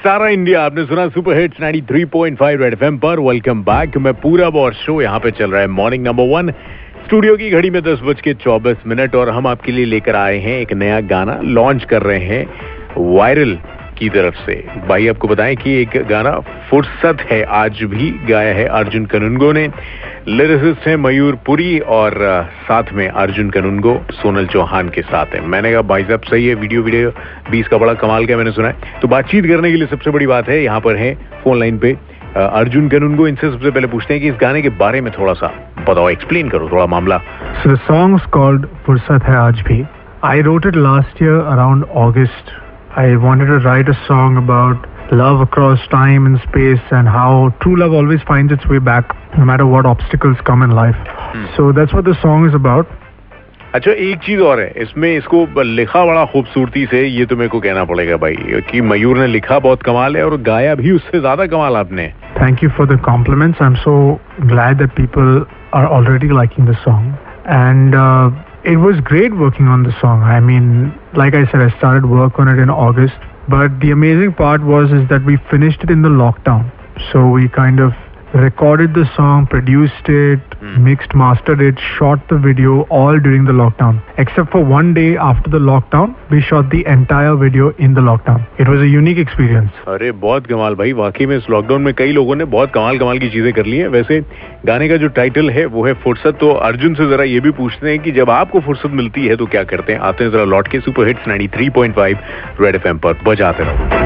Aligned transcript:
सारा 0.00 0.28
इंडिया, 0.28 0.62
आपने 0.62 0.84
सुना 0.84 1.08
सुपर 1.08 1.38
हिट्स 1.38 1.60
93.5 1.60 2.60
रेड 2.60 2.72
एफएम 2.72 2.96
पर। 2.98 3.20
वेलकम 3.20 3.62
बैक 3.62 3.96
मैं 3.96 4.12
पूरा 4.14 4.48
और 4.48 4.74
शो 4.74 5.00
यहाँ 5.02 5.18
पे 5.20 5.30
चल 5.30 5.50
रहा 5.50 5.60
है। 5.60 5.66
मॉर्निंग 5.66 6.04
नंबर 6.04 6.24
वन 6.24 6.50
स्टूडियो 7.06 7.36
की 7.36 7.50
घड़ी 7.50 7.70
में 7.70 7.82
दस 7.82 8.00
बज 8.04 8.20
के 8.20 8.34
चौबीस 8.34 8.86
मिनट 8.86 9.14
और 9.14 9.30
हम 9.30 9.46
आपके 9.46 9.72
लिए 9.72 9.84
लेकर 9.84 10.16
आए 10.16 10.38
हैं 10.38 10.58
एक 10.60 10.72
नया 10.72 11.00
गाना। 11.00 11.38
लॉन्च 11.42 11.84
कर 11.84 12.02
रहे 12.02 12.18
हैं। 12.18 12.46
वायरल 13.16 13.58
की 14.00 14.08
तरफ़ 14.08 14.34
से। 14.46 14.54
भाई, 14.88 15.08
आपको 15.08 15.28
बताएँ 15.28 15.56
कि 15.56 15.80
एक 15.80 15.96
गाना 16.10 16.38
फुर्सत 16.70 17.26
है, 17.30 17.42
आज 17.42 17.82
भी 17.84 18.10
गाया 18.28 18.54
है 18.54 18.64
अर्जुन 18.66 19.06
कनुनगो 19.06 19.52
ने। 19.52 19.68
लिरिसिस्ट 20.28 20.86
है 20.88 20.96
मयूर 20.96 21.34
पुरी 21.46 21.78
और 21.78 22.14
साथ 22.62 22.92
में 22.92 23.06
अर्जुन 23.08 23.50
कनुनगो 23.50 23.94
सोनल 24.12 24.46
चौहान 24.46 24.88
के 24.88 25.02
साथ 25.02 25.34
है। 25.34 25.40
मैंने 25.46 25.72
कहा, 25.72 25.82
भाई 25.82 26.04
साहब, 26.04 26.20
सही 26.30 26.46
है, 26.46 26.54
वीडियो 26.54 26.82
वीडियो, 26.82 27.10
बीस 27.50 27.68
का 27.68 27.78
बड़ा 27.78 27.94
कमाल 27.94 28.26
का 28.26 28.36
मैंने 28.36 28.52
सुना 28.52 28.68
है? 28.68 29.00
तो 29.02 29.08
बातचीत 29.08 29.46
करने 29.46 29.70
के 29.70 29.76
लिए 29.76 29.86
सबसे 29.86 30.10
बड़ी 30.10 30.26
बात 30.26 30.48
है, 30.48 30.62
यहाँ 30.62 30.80
पर 30.80 30.96
है 30.96 31.14
फ़ोन 31.44 31.58
लाइन 31.58 31.78
पे 31.78 31.96
अर्जुन 32.36 32.88
कनुनगो 32.88 33.26
इनसे 33.28 33.50
सबसे 33.50 33.70
पहले 33.70 33.86
पूछते 33.88 34.14
हैं 34.14 34.22
कि 34.22 34.28
इस 34.28 34.34
गाने 34.40 34.62
के 34.62 34.68
बारे 34.80 35.00
में 35.00 35.12
थोड़ा 35.12 35.32
सा 35.32 35.52
बताओ, 35.88 36.08
एक्सप्लेन 36.10 36.48
करो 36.48 36.68
थोड़ा 36.72 36.86
मामला। 36.86 37.20
So 37.62 37.70
the 37.70 37.80
song's 37.86 38.26
called 38.36 38.66
Fursat 38.86 39.26
Hai 39.28 39.38
Aaj 39.38 39.62
Bhi. 39.68 39.78
I 40.22 40.36
wrote 40.46 40.68
it 40.70 40.76
last 40.88 41.22
year 41.24 41.38
around 41.54 41.88
August. 42.02 42.52
I 42.95 43.15
wanted 43.17 43.47
to 43.47 43.59
write 43.59 43.89
a 43.89 43.97
song 44.07 44.37
about 44.37 44.87
love 45.11 45.41
across 45.41 45.79
time 45.89 46.25
and 46.25 46.39
space 46.41 46.81
and 46.91 47.07
how 47.07 47.53
true 47.61 47.77
love 47.77 47.93
always 47.93 48.21
finds 48.23 48.51
its 48.51 48.65
way 48.67 48.79
back 48.79 49.15
no 49.37 49.45
matter 49.45 49.65
what 49.65 49.85
obstacles 49.85 50.37
come 50.43 50.63
in 50.63 50.71
life. 50.71 50.95
So 51.57 51.71
that's 51.71 51.93
what 51.93 52.05
the 52.05 52.15
song 52.21 52.47
is 52.47 52.55
about. 52.55 52.87
अच्छा 53.75 53.91
एक 53.91 54.19
चीज 54.25 54.39
और 54.39 54.59
है 54.59 54.67
इसमें 54.81 55.07
इसको 55.15 55.63
लिखा 55.63 56.03
बड़ा 56.05 56.23
खूबसूरती 56.33 56.85
से 56.91 57.03
ये 57.05 57.25
तो 57.25 57.35
मेरे 57.35 57.49
को 57.49 57.59
कहना 57.59 57.83
पड़ेगा 57.85 58.17
भाई 58.17 58.61
कि 58.69 58.81
मयूर 58.81 59.17
ने 59.17 59.27
लिखा 59.27 59.57
बहुत 59.65 59.83
कमाल 59.83 60.15
है 60.17 60.23
और 60.25 60.37
गाया 60.41 60.75
भी 60.81 60.91
उससे 60.91 61.21
ज्यादा 61.21 61.47
कमाल 61.53 61.75
आपने 61.75 62.11
Thank 62.37 62.63
you 62.63 62.69
for 62.77 62.85
the 62.85 62.97
compliments. 63.07 63.59
I'm 63.59 63.75
so 63.83 63.95
glad 64.47 64.79
that 64.79 64.95
people 64.95 65.45
are 65.73 65.87
already 65.97 66.29
liking 66.29 66.65
the 66.65 66.77
song. 66.85 67.17
And 67.45 67.95
uh, 67.95 68.31
it 68.64 68.76
was 68.76 69.00
great 69.00 69.34
working 69.34 69.68
on 69.68 69.82
the 69.82 69.98
song. 70.00 70.22
I 70.22 70.40
mean, 70.40 70.98
like 71.14 71.34
I 71.34 71.50
said, 71.50 71.60
I 71.60 71.76
started 71.78 72.06
work 72.06 72.38
on 72.38 72.48
it 72.48 72.58
in 72.58 72.68
August. 72.68 73.14
But 73.48 73.80
the 73.80 73.90
amazing 73.90 74.34
part 74.34 74.62
was 74.62 74.92
is 74.92 75.08
that 75.08 75.24
we 75.24 75.38
finished 75.50 75.82
it 75.82 75.90
in 75.90 76.02
the 76.02 76.08
lockdown. 76.08 76.70
So 77.12 77.28
we 77.28 77.48
kind 77.48 77.80
of 77.80 77.92
recorded 78.34 78.94
the 78.94 79.04
song, 79.16 79.46
produced 79.46 80.08
it, 80.08 80.40
mm. 80.50 80.78
mixed, 80.78 81.14
mastered 81.14 81.60
it, 81.60 81.78
shot 81.78 82.28
the 82.28 82.38
video 82.38 82.82
all 82.84 83.18
during 83.18 83.44
the 83.44 83.52
lockdown. 83.52 84.02
Except 84.18 84.50
for 84.50 84.64
one 84.64 84.94
day 84.94 85.16
after 85.16 85.50
the 85.50 85.58
lockdown, 85.58 86.14
we 86.30 86.40
shot 86.40 86.70
the 86.70 86.84
entire 86.86 87.36
video 87.36 87.70
in 87.76 87.94
the 87.94 88.00
lockdown. 88.00 88.46
It 88.58 88.68
was 88.68 88.80
a 88.80 88.88
unique 88.88 89.18
experience. 89.18 89.72
अरे 89.88 90.10
बहुत 90.24 90.46
कमाल 90.46 90.74
भाई 90.74 90.92
वाकई 90.92 91.26
में 91.26 91.36
इस 91.36 91.50
lockdown 91.50 91.82
में 91.82 91.92
कई 91.94 92.12
लोगों 92.12 92.36
ने 92.36 92.44
बहुत 92.54 92.72
कमाल 92.74 92.98
कमाल 92.98 93.18
की 93.18 93.30
चीज़ें 93.30 93.52
कर 93.52 93.66
ली 93.66 93.78
हैं 93.78 93.88
वैसे 93.88 94.20
गाने 94.66 94.88
का 94.88 94.96
जो 94.96 95.08
टाइटल 95.18 95.50
है 95.50 95.64
वो 95.76 95.86
है 95.86 95.92
फुर्सत 96.04 96.38
तो 96.40 96.52
अर्जुन 96.68 96.94
से 96.94 97.08
जरा 97.10 97.24
ये 97.24 97.40
भी 97.40 97.50
पूछते 97.60 97.90
हैं 97.90 97.98
कि 98.02 98.12
जब 98.12 98.30
आपको 98.30 98.60
फुर्सत 98.68 99.00
मिलती 99.00 99.26
है 99.26 99.36
तो 99.36 99.46
क्या 99.54 99.64
करते 99.72 99.92
हैं 99.92 100.00
आते 100.10 100.24
हैं 100.24 100.30
जरा 100.32 100.44
लौट 100.54 100.68
के 100.68 100.80
सुपर 100.80 101.08
हिट्स 101.08 101.28
93.5 101.28 102.60
रेड 102.60 102.74
एफएम 102.74 102.98
पर 102.98 103.22
बजाते 103.26 103.64
रहो 103.64 103.99